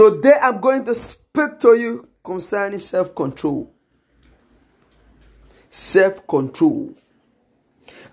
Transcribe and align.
Today 0.00 0.32
I'm 0.42 0.62
going 0.62 0.86
to 0.86 0.94
speak 0.94 1.58
to 1.58 1.74
you 1.74 2.08
concerning 2.24 2.78
self 2.78 3.14
control. 3.14 3.70
Self 5.68 6.26
control. 6.26 6.94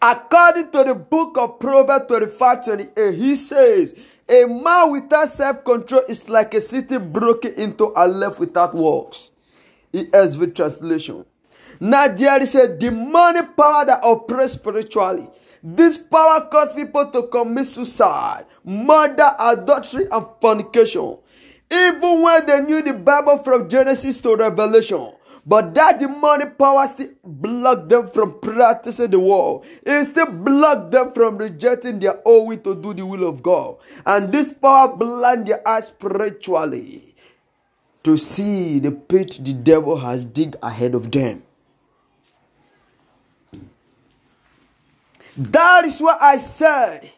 According 0.00 0.70
to 0.70 0.84
the 0.84 0.94
book 0.94 1.36
of 1.38 1.58
Proverbs 1.58 2.04
25 2.06 2.64
28, 2.64 3.14
he 3.14 3.34
says, 3.34 3.96
A 4.28 4.44
man 4.44 4.92
without 4.92 5.28
self 5.28 5.64
control 5.64 6.02
is 6.08 6.28
like 6.28 6.54
a 6.54 6.60
city 6.60 6.98
broken 6.98 7.52
into 7.54 7.92
and 7.96 8.12
left 8.20 8.38
without 8.38 8.76
walls. 8.76 9.32
ESV 9.92 10.54
translation. 10.54 11.26
Now 11.80 12.06
there 12.06 12.40
is 12.40 12.54
a 12.54 12.76
demonic 12.76 13.56
power 13.56 13.84
that 13.86 14.04
operates 14.04 14.52
spiritually. 14.52 15.28
This 15.64 15.98
power 15.98 16.46
causes 16.48 16.74
people 16.74 17.10
to 17.10 17.26
commit 17.26 17.66
suicide, 17.66 18.46
murder, 18.64 19.32
adultery, 19.36 20.06
and 20.12 20.26
fornication. 20.40 21.18
Even 21.72 22.20
when 22.20 22.46
they 22.46 22.60
knew 22.60 22.82
the 22.82 22.92
Bible 22.92 23.38
from 23.38 23.68
Genesis 23.68 24.20
to 24.20 24.36
Revelation, 24.36 25.12
but 25.46 25.74
that 25.74 25.98
demonic 25.98 26.56
power 26.58 26.86
still 26.86 27.08
blocked 27.24 27.88
them 27.88 28.08
from 28.10 28.38
practicing 28.40 29.10
the 29.10 29.18
word. 29.18 29.62
It 29.82 30.04
still 30.04 30.26
blocked 30.26 30.92
them 30.92 31.12
from 31.12 31.38
rejecting 31.38 31.98
their 31.98 32.20
own 32.24 32.46
will 32.48 32.58
to 32.58 32.74
do 32.74 32.94
the 32.94 33.06
will 33.06 33.28
of 33.28 33.42
God. 33.42 33.78
And 34.06 34.30
this 34.32 34.52
power 34.52 34.94
blind 34.94 35.46
their 35.48 35.66
eyes 35.66 35.88
spiritually 35.88 37.14
to 38.04 38.16
see 38.16 38.78
the 38.78 38.92
pit 38.92 39.40
the 39.42 39.52
devil 39.52 39.96
has 39.98 40.24
dig 40.24 40.56
ahead 40.62 40.94
of 40.94 41.10
them. 41.10 41.42
That 45.36 45.86
is 45.86 46.00
what 46.00 46.22
I 46.22 46.36
said, 46.36 47.10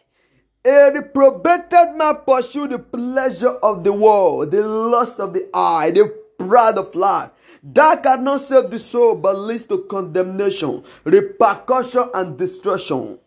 a 0.65 0.91
reprobated 0.91 1.95
man 1.95 2.17
pursue 2.25 2.67
the 2.67 2.79
pleasure 2.79 3.55
of 3.61 3.83
the 3.83 3.93
world, 3.93 4.51
the 4.51 4.65
lust 4.67 5.19
of 5.19 5.33
the 5.33 5.47
eye, 5.53 5.91
the 5.91 6.07
pride 6.37 6.77
of 6.77 6.93
life. 6.95 7.31
That 7.63 8.03
cannot 8.03 8.41
save 8.41 8.71
the 8.71 8.79
soul 8.79 9.15
but 9.15 9.37
leads 9.37 9.63
to 9.65 9.83
condemnation, 9.89 10.83
repercussion, 11.03 12.09
and 12.13 12.37
destruction. 12.37 13.19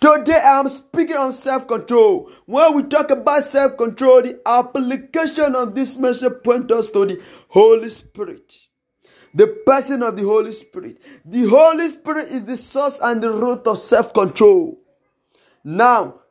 Today 0.00 0.40
I 0.44 0.60
am 0.60 0.68
speaking 0.68 1.16
on 1.16 1.32
self 1.32 1.68
control. 1.68 2.30
When 2.46 2.74
we 2.74 2.82
talk 2.84 3.10
about 3.10 3.44
self 3.44 3.76
control, 3.76 4.22
the 4.22 4.40
application 4.46 5.54
of 5.54 5.74
this 5.74 5.96
message 5.96 6.32
points 6.42 6.72
us 6.72 6.90
to 6.90 7.06
the 7.06 7.22
Holy 7.48 7.88
Spirit 7.88 8.58
the 9.34 9.46
person 9.66 10.02
of 10.02 10.16
the 10.16 10.24
Holy 10.24 10.52
Spirit. 10.52 10.98
The 11.24 11.48
Holy 11.48 11.88
Spirit 11.88 12.28
is 12.28 12.44
the 12.44 12.56
source 12.56 12.98
and 13.00 13.22
the 13.22 13.30
root 13.30 13.66
of 13.66 13.78
self 13.78 14.12
control. 14.12 14.78
Now, 15.64 16.21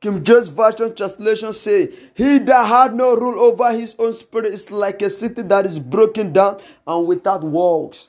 King 0.00 0.24
James 0.24 0.48
Version 0.48 0.94
translation 0.94 1.52
say, 1.52 1.92
He 2.14 2.38
that 2.38 2.66
had 2.66 2.94
no 2.94 3.14
rule 3.14 3.38
over 3.38 3.70
his 3.72 3.94
own 3.98 4.14
spirit 4.14 4.52
is 4.52 4.70
like 4.70 5.02
a 5.02 5.10
city 5.10 5.42
that 5.42 5.66
is 5.66 5.78
broken 5.78 6.32
down 6.32 6.60
and 6.86 7.06
without 7.06 7.42
walls. 7.42 8.08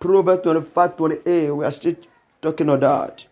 Proverbs 0.00 0.42
25 0.42 0.96
28. 0.96 1.50
We 1.50 1.64
are 1.64 1.70
still 1.70 1.96
talking 2.42 2.68
on 2.68 2.80
that. 2.80 3.24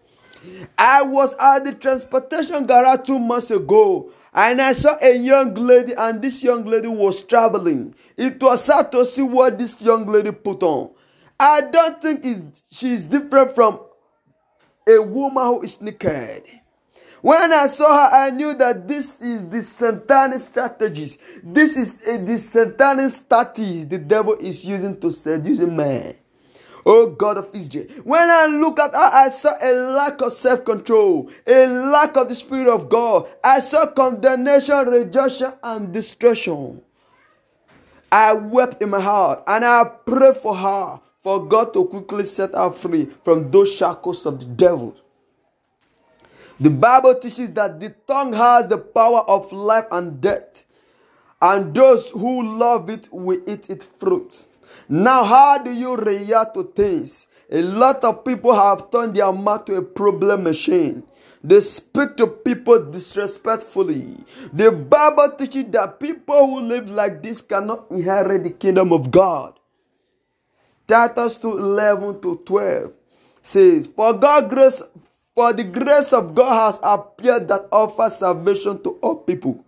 I 0.78 1.03
was 1.03 1.34
at 1.39 1.65
the 1.65 1.75
transportation 1.75 2.67
garage 2.67 3.00
two 3.06 3.19
months 3.19 3.50
ago 3.50 4.11
and 4.33 4.62
I 4.62 4.72
saw 4.72 4.97
a 5.03 5.15
young 5.17 5.55
lady, 5.55 5.95
and 5.95 6.22
this 6.22 6.43
young 6.43 6.65
lady 6.65 6.89
was 6.89 7.25
traveling. 7.25 7.95
It 8.17 8.41
was 8.43 8.65
sad 8.65 8.93
to 8.93 9.05
see 9.05 9.22
what 9.22 9.59
this 9.59 9.83
young 9.83 10.06
lady 10.06 10.31
put 10.31 10.62
on. 10.62 10.93
I 11.39 11.61
don't 11.62 12.00
think 12.00 12.25
she 12.70 12.93
is 12.93 13.05
different 13.05 13.55
from 13.55 13.81
a 14.87 14.98
woman 14.98 15.45
who 15.47 15.62
is 15.62 15.81
naked. 15.81 16.58
When 17.23 17.53
I 17.53 17.67
saw 17.67 18.09
her, 18.11 18.17
I 18.17 18.31
knew 18.31 18.55
that 18.55 18.87
this 18.87 19.17
is 19.21 19.49
the 19.49 19.63
satanic 19.63 20.41
strategies. 20.41 21.19
This 21.43 21.77
is 21.77 21.99
a, 22.07 22.19
the 22.19 22.39
satanic 22.39 23.13
strategies 23.13 23.87
the 23.87 23.99
devil 23.99 24.35
is 24.35 24.65
using 24.65 25.01
to 25.01 25.11
seduce 25.11 25.61
a 25.61 25.67
man. 25.67 26.15
Oh 26.87 27.07
God 27.07 27.39
of 27.39 27.51
Israel. 27.55 27.87
When 28.05 28.31
I 28.31 28.47
look 28.47 28.78
at 28.81 28.95
her, 28.95 29.11
I 29.12 29.28
saw 29.28 29.55
a 29.61 29.73
lack 29.73 30.21
of 30.23 30.33
self 30.33 30.65
control, 30.65 31.31
a 31.47 31.67
lack 31.67 32.17
of 32.17 32.28
the 32.28 32.34
Spirit 32.34 32.69
of 32.69 32.89
God. 32.89 33.28
I 33.45 33.61
saw 33.61 33.87
condemnation, 33.87 34.87
rejection, 34.89 35.53
and 35.62 35.93
destruction. 35.93 36.83
I 38.11 38.33
wept 38.33 38.81
in 38.83 38.91
my 38.91 39.01
heart 39.01 39.43
and 39.47 39.65
I 39.65 39.84
prayed 40.07 40.37
for 40.37 40.57
her 40.57 41.01
for 41.23 41.47
God 41.47 41.75
to 41.75 41.84
quickly 41.84 42.25
set 42.25 42.55
her 42.55 42.71
free 42.73 43.07
from 43.25 43.51
those 43.51 43.73
shackles 43.75 44.25
of 44.25 44.41
the 44.41 44.47
devil. 44.47 44.97
The 46.61 46.71
Bible 46.71 47.15
teaches 47.15 47.51
that 47.51 47.79
the 47.79 47.91
tongue 48.07 48.33
has 48.33 48.67
the 48.67 48.79
power 48.79 49.21
of 49.21 49.53
life 49.53 49.87
and 49.93 50.21
death, 50.21 50.65
and 51.41 51.73
those 51.73 52.11
who 52.11 52.43
love 52.59 52.91
it 52.91 53.09
will 53.13 53.41
eat 53.47 53.71
its 53.71 53.87
fruit. 53.99 54.47
Now, 54.89 55.23
how 55.25 55.59
do 55.59 55.73
you 55.73 55.97
react 55.97 56.55
to 56.55 56.65
things? 56.65 57.27
A 57.51 57.63
lot 57.63 58.03
of 58.05 58.25
people 58.25 58.55
have 58.55 58.91
turned 58.91 59.15
their 59.15 59.33
mouth 59.33 59.67
to 59.67 59.77
a 59.77 59.83
problem 59.83 60.43
machine. 60.45 61.05
They 61.43 61.61
speak 61.61 62.17
to 62.17 62.27
people 62.27 62.91
disrespectfully. 62.91 64.17
The 64.53 64.73
Bible 64.73 65.37
teaches 65.39 65.67
that 65.71 66.01
people 66.01 66.47
who 66.47 66.61
live 66.61 66.91
like 66.91 67.23
this 67.23 67.41
cannot 67.41 67.91
inherit 67.91 68.43
the 68.43 68.51
kingdom 68.51 68.93
of 68.93 69.11
God. 69.11 69.59
Titus 70.89 71.37
2 71.37 71.59
11 71.59 72.21
to 72.23 72.43
12 72.45 72.95
says, 73.41 73.87
For 73.87 74.13
God 74.15 74.51
grace, 74.51 74.83
for 75.38 75.53
the 75.53 75.62
grace 75.62 76.12
of 76.12 76.34
God 76.34 76.66
has 76.66 76.81
appeared 76.82 77.47
that 77.47 77.69
offers 77.71 78.16
salvation 78.16 78.82
to 78.82 78.99
all 79.03 79.19
people 79.19 79.65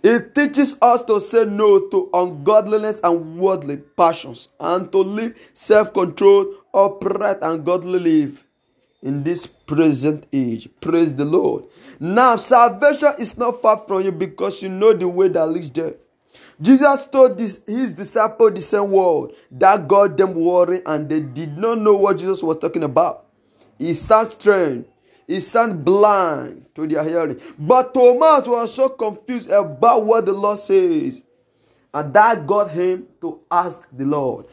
it 0.00 0.32
teaches 0.32 0.76
us 0.80 1.02
to 1.06 1.20
say 1.20 1.44
no 1.44 1.88
to 1.88 2.08
ungodliness 2.14 3.00
and 3.02 3.36
worldly 3.36 3.78
passions 3.96 4.50
and 4.60 4.92
to 4.92 4.98
live 4.98 5.36
self 5.54 5.92
controlled, 5.92 6.54
upright, 6.72 7.38
and 7.42 7.66
godly 7.66 7.98
life 7.98 8.44
in 9.02 9.24
this 9.24 9.44
present 9.44 10.24
age. 10.32 10.68
Praise 10.80 11.16
the 11.16 11.24
Lord. 11.24 11.64
Now, 11.98 12.36
salvation 12.36 13.14
is 13.18 13.36
not 13.36 13.60
far 13.60 13.82
from 13.88 14.02
you 14.02 14.12
because 14.12 14.62
you 14.62 14.68
know 14.68 14.92
the 14.92 15.08
way 15.08 15.26
that 15.26 15.48
leads 15.48 15.72
there. 15.72 15.96
Jesus 16.62 17.08
told 17.10 17.38
this, 17.38 17.60
his 17.66 17.92
disciples 17.92 18.52
the 18.54 18.60
same 18.60 18.92
word 18.92 19.32
that 19.50 19.88
got 19.88 20.16
them 20.16 20.34
worried 20.34 20.82
and 20.86 21.08
they 21.08 21.22
did 21.22 21.58
not 21.58 21.78
know 21.78 21.94
what 21.94 22.18
Jesus 22.18 22.40
was 22.40 22.58
talking 22.58 22.84
about. 22.84 23.26
It 23.80 23.94
sounds 23.94 24.34
strange 24.34 24.86
he 25.28 25.38
sounded 25.38 25.84
blind 25.84 26.66
to 26.74 26.88
their 26.88 27.04
hearing. 27.04 27.40
But 27.56 27.94
Thomas 27.94 28.48
was 28.48 28.74
so 28.74 28.88
confused 28.88 29.50
about 29.50 30.04
what 30.04 30.26
the 30.26 30.32
Lord 30.32 30.58
says. 30.58 31.22
And 31.94 32.12
that 32.14 32.46
got 32.46 32.72
him 32.72 33.06
to 33.20 33.40
ask 33.50 33.86
the 33.92 34.04
Lord. 34.04 34.46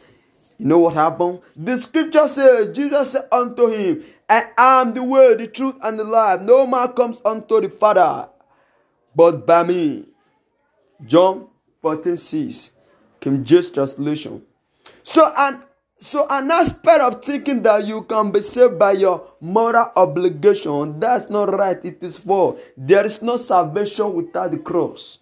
You 0.58 0.66
know 0.66 0.78
what 0.78 0.94
happened? 0.94 1.40
The 1.56 1.76
scripture 1.76 2.28
says, 2.28 2.74
Jesus 2.76 3.12
said 3.12 3.28
unto 3.32 3.66
him, 3.66 4.04
I 4.28 4.50
am 4.56 4.94
the 4.94 5.02
way, 5.02 5.34
the 5.34 5.48
truth, 5.48 5.74
and 5.82 5.98
the 5.98 6.04
life. 6.04 6.40
No 6.42 6.66
man 6.66 6.92
comes 6.92 7.18
unto 7.24 7.60
the 7.60 7.68
Father 7.68 8.28
but 9.16 9.46
by 9.46 9.62
me. 9.62 10.04
John 11.04 11.48
14 11.80 12.16
6. 12.16 12.72
King 13.18 13.44
James 13.44 13.70
translation. 13.70 14.44
So, 15.02 15.32
and 15.36 15.62
so, 15.98 16.26
an 16.28 16.50
aspect 16.50 17.00
of 17.00 17.24
thinking 17.24 17.62
that 17.62 17.86
you 17.86 18.02
can 18.02 18.30
be 18.30 18.42
saved 18.42 18.78
by 18.78 18.92
your 18.92 19.26
moral 19.40 19.90
obligation, 19.96 21.00
that's 21.00 21.30
not 21.30 21.58
right. 21.58 21.82
It 21.82 22.02
is 22.02 22.18
false. 22.18 22.60
There 22.76 23.04
is 23.06 23.22
no 23.22 23.38
salvation 23.38 24.12
without 24.12 24.50
the 24.50 24.58
cross. 24.58 25.20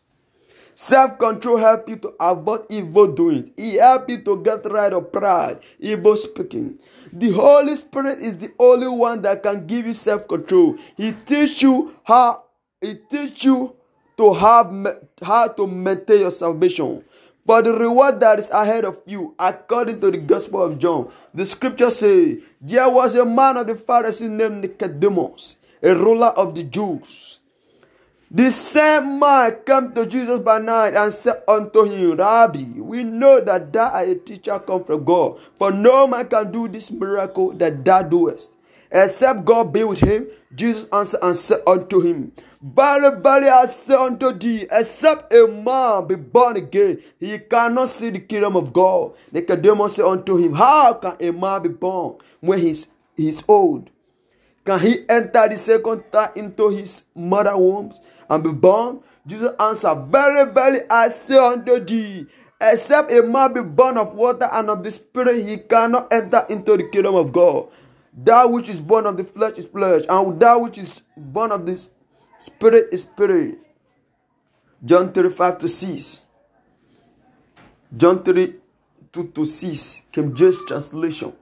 Self 0.75 1.17
control 1.21 1.59
helps 1.59 1.89
you 1.89 1.97
to 1.97 2.15
avoid 2.19 2.67
evil 2.69 3.07
doing. 3.15 3.53
It 3.57 3.79
helps 3.81 4.09
you 4.13 4.23
to 4.23 4.43
get 4.43 4.65
rid 4.65 4.93
of 4.93 5.13
pride, 5.13 5.61
evil 5.79 6.17
speaking. 6.17 6.81
The 7.13 7.31
Holy 7.31 7.77
Spirit 7.77 8.19
is 8.19 8.37
the 8.39 8.53
only 8.59 8.89
one 8.89 9.23
that 9.23 9.45
can 9.45 9.69
give 9.69 9.87
you 9.87 9.95
self 9.95 10.27
control. 10.27 10.77
He 10.97 11.13
teach 11.13 11.63
you 11.63 11.95
how. 12.03 12.47
He 12.81 12.97
teach 13.09 13.45
you 13.45 13.77
to 14.17 14.35
have 14.35 14.73
how 15.23 15.49
to 15.49 15.69
maintain 15.69 16.21
your 16.21 16.33
salvation. 16.33 17.05
For 17.47 17.61
the 17.61 17.75
reward 17.75 18.21
that 18.21 18.39
is 18.39 18.49
ahead 18.51 18.87
of 18.87 19.01
you, 19.05 19.35
according 19.39 20.01
to 20.01 20.11
the 20.11 20.17
Gospel 20.19 20.63
of 20.63 20.79
John, 20.79 21.11
the 21.35 21.45
scripture 21.45 21.91
says, 21.91 22.39
There 22.61 22.89
was 22.89 23.15
a 23.15 23.25
man 23.25 23.59
of 23.59 23.67
the 23.67 23.77
Pharisees 23.77 24.31
named 24.31 24.63
Nicodemus, 24.63 25.57
a 25.83 25.95
ruler 25.95 26.29
of 26.29 26.55
the 26.55 26.63
Jews. 26.63 27.39
The 28.31 28.51
same 28.51 29.19
man 29.19 29.59
came 29.67 29.93
to 29.93 30.07
Jesus 30.07 30.41
by 30.41 30.59
night 30.59 30.95
and 30.95 31.13
said 31.13 31.43
unto 31.47 31.85
him, 31.85 32.17
Rabbi, 32.17 32.81
we 32.81 33.05
know 33.05 33.41
that 33.41 33.73
thou 33.73 33.91
art 33.91 34.09
a 34.09 34.15
teacher 34.15 34.59
come 34.59 34.83
from 34.83 35.05
God, 35.05 35.39
for 35.57 35.71
no 35.71 36.07
man 36.07 36.27
can 36.27 36.51
do 36.51 36.67
this 36.67 36.91
miracle 36.91 37.53
that 37.59 37.85
thou 37.85 38.03
doest, 38.03 38.57
except 38.95 39.45
God 39.45 39.73
be 39.73 39.83
with 39.83 39.99
him. 39.99 40.29
Jesus 40.55 40.87
answered 40.93 41.19
and 41.23 41.37
said 41.37 41.61
unto 41.67 42.01
him, 42.01 42.33
Verily, 42.63 43.21
verily, 43.21 43.49
I 43.49 43.67
say 43.67 43.95
unto 43.95 44.33
thee, 44.33 44.67
except 44.71 45.33
a 45.35 45.49
man 45.49 46.07
be 46.07 46.15
born 46.15 46.57
again, 46.57 47.03
he 47.19 47.39
cannot 47.41 47.89
see 47.89 48.11
the 48.11 48.21
kingdom 48.21 48.57
of 48.57 48.73
God. 48.73 49.15
Nicodemus 49.33 49.97
said 49.97 50.07
unto 50.07 50.37
him, 50.37 50.55
How 50.55 50.95
can 50.95 51.17
a 51.21 51.33
man 51.33 51.63
be 51.65 51.69
born 51.71 52.19
when 52.41 52.61
he's, 52.61 52.87
he's 53.17 53.43
old? 53.49 53.91
Can 54.65 54.81
he 54.81 55.05
enter 55.09 55.49
the 55.49 55.57
second 55.57 56.05
time 56.11 56.31
into 56.37 56.69
his 56.69 57.03
mother 57.15 57.57
womb 57.57 57.93
and 58.31 58.45
be 58.45 58.51
born? 58.51 59.01
Jesus 59.27 59.51
answered, 59.59 60.07
Very, 60.07 60.51
very, 60.53 60.79
I 60.89 61.09
say 61.09 61.37
unto 61.37 61.85
thee, 61.85 62.27
except 62.61 63.13
a 63.13 63.23
man 63.23 63.53
be 63.53 63.61
born 63.61 63.99
of 63.99 64.15
water 64.15 64.49
and 64.53 64.71
of 64.71 64.85
the 64.85 64.91
Spirit, 64.91 65.45
he 65.45 65.59
cannot 65.59 66.13
enter 66.13 66.47
into 66.49 66.77
the 66.77 66.85
kingdom 66.85 67.17
of 67.17 67.33
God. 67.33 67.69
That 68.17 68.51
which 68.51 68.69
is 68.69 68.81
born 68.81 69.07
of 69.07 69.17
the 69.17 69.25
flesh 69.25 69.59
is 69.59 69.67
flesh, 69.67 70.05
and 70.09 70.41
that 70.41 70.55
which 70.61 70.79
is 70.79 71.03
born 71.17 71.51
of 71.53 71.67
the 71.67 71.87
Spirit 72.39 72.89
is 72.93 73.03
spirit. 73.03 73.59
John 74.85 75.13
35 75.13 75.59
to 75.59 75.69
6. 75.69 76.27
John 77.97 78.23
3 78.23 78.55
2 79.13 79.25
to 79.29 79.45
6. 79.45 80.03
King 80.13 80.35
James 80.35 80.59
translation. 80.69 81.33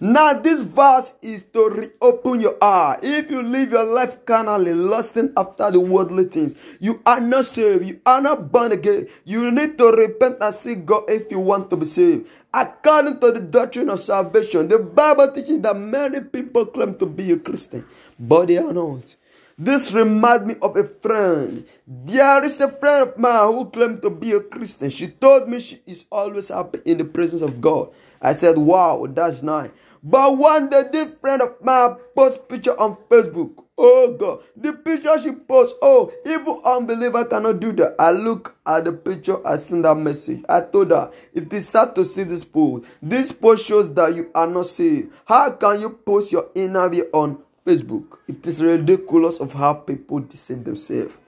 Now, 0.00 0.34
this 0.34 0.62
verse 0.62 1.14
is 1.22 1.42
to 1.54 1.70
reopen 1.70 2.40
your 2.40 2.56
eye. 2.60 2.98
If 3.02 3.30
you 3.30 3.42
live 3.42 3.72
your 3.72 3.84
life 3.84 4.24
carnally, 4.26 4.74
lusting 4.74 5.32
after 5.36 5.70
the 5.70 5.80
worldly 5.80 6.24
things, 6.24 6.54
you 6.80 7.00
are 7.06 7.20
not 7.20 7.46
saved. 7.46 7.84
You 7.84 8.00
are 8.04 8.20
not 8.20 8.52
born 8.52 8.72
again. 8.72 9.08
You 9.24 9.50
need 9.50 9.78
to 9.78 9.92
repent 9.92 10.36
and 10.40 10.54
seek 10.54 10.84
God 10.84 11.04
if 11.08 11.30
you 11.30 11.38
want 11.38 11.70
to 11.70 11.76
be 11.76 11.86
saved. 11.86 12.28
According 12.52 13.20
to 13.20 13.32
the 13.32 13.40
doctrine 13.40 13.88
of 13.88 14.00
salvation, 14.00 14.68
the 14.68 14.78
Bible 14.78 15.32
teaches 15.32 15.60
that 15.60 15.76
many 15.76 16.20
people 16.20 16.66
claim 16.66 16.96
to 16.98 17.06
be 17.06 17.32
a 17.32 17.38
Christian, 17.38 17.84
but 18.18 18.48
they 18.48 18.58
are 18.58 18.72
not. 18.72 19.16
This 19.58 19.90
reminds 19.92 20.44
me 20.44 20.56
of 20.60 20.76
a 20.76 20.84
friend. 20.84 21.64
There 21.86 22.44
is 22.44 22.60
a 22.60 22.70
friend 22.70 23.08
of 23.08 23.18
mine 23.18 23.54
who 23.54 23.70
claimed 23.70 24.02
to 24.02 24.10
be 24.10 24.32
a 24.32 24.40
Christian. 24.40 24.90
She 24.90 25.08
told 25.08 25.48
me 25.48 25.60
she 25.60 25.80
is 25.86 26.04
always 26.12 26.48
happy 26.48 26.80
in 26.84 26.98
the 26.98 27.06
presence 27.06 27.40
of 27.40 27.58
God. 27.58 27.88
I 28.20 28.34
said, 28.34 28.58
Wow, 28.58 29.06
that's 29.08 29.42
nice. 29.42 29.70
But 30.02 30.36
one 30.36 30.68
day, 30.68 30.84
this 30.92 31.08
friend 31.20 31.42
of 31.42 31.54
mine 31.62 31.96
post 32.14 32.48
picture 32.48 32.78
on 32.78 32.96
Facebook. 33.10 33.64
Oh 33.78 34.16
God, 34.18 34.42
the 34.56 34.72
picture 34.72 35.18
she 35.18 35.32
posts. 35.32 35.76
Oh, 35.82 36.10
even 36.24 36.60
unbeliever 36.64 37.24
cannot 37.26 37.60
do 37.60 37.72
that. 37.72 37.94
I 37.98 38.10
look 38.10 38.56
at 38.66 38.86
the 38.86 38.92
picture, 38.92 39.46
I 39.46 39.56
send 39.56 39.84
that 39.84 39.96
message. 39.96 40.42
I 40.48 40.62
told 40.62 40.92
her 40.92 41.10
it 41.34 41.52
is 41.52 41.68
sad 41.68 41.94
to 41.96 42.04
see 42.04 42.22
this 42.22 42.42
post. 42.42 42.84
This 43.02 43.32
post 43.32 43.66
shows 43.66 43.92
that 43.94 44.14
you 44.14 44.30
are 44.34 44.46
not 44.46 44.66
saved. 44.66 45.12
How 45.26 45.50
can 45.50 45.80
you 45.80 45.90
post 45.90 46.32
your 46.32 46.48
inner 46.54 46.88
view 46.88 47.08
on 47.12 47.42
Facebook? 47.66 48.18
It 48.28 48.46
is 48.46 48.62
ridiculous 48.62 49.40
of 49.40 49.52
how 49.52 49.74
people 49.74 50.20
deceive 50.20 50.64
themselves. 50.64 51.18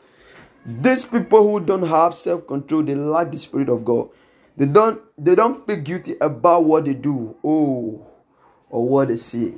These 0.65 1.05
people 1.05 1.51
who 1.51 1.61
don't 1.61 1.87
have 1.87 2.15
self-control, 2.15 2.85
they 2.85 2.95
lack 2.95 3.31
the 3.31 3.39
spirit 3.39 3.69
of 3.69 3.85
God. 3.85 4.09
They 4.57 4.67
don't 4.67 5.03
they 5.19 5.35
don't 5.35 5.67
feel 5.67 5.77
guilty 5.77 6.17
about 6.21 6.65
what 6.65 6.87
they 6.87 6.95
do. 6.95 7.37
Oh 7.45 8.07
or 8.71 8.87
what 8.87 9.09
they 9.09 9.17
see. 9.17 9.55